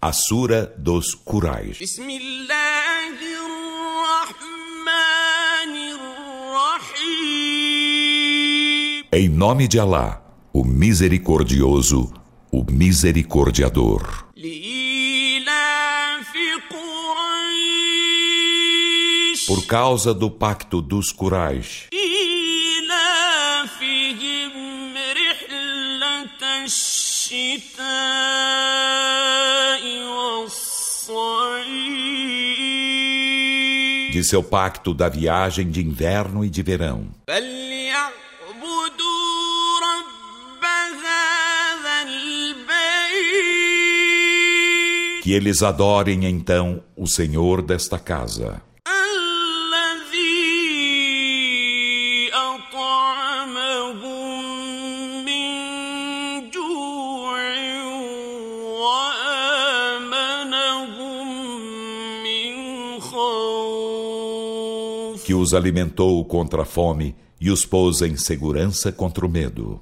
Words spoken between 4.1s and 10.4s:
الرحمن الرحيم Em nome de Alá,